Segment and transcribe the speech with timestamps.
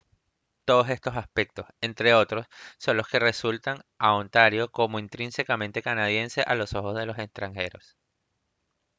[0.65, 2.47] todos estos aspectos entre otros
[2.79, 7.95] son los que resaltan a ontario como intrínsecamente canadiense a los ojos de los extranjeros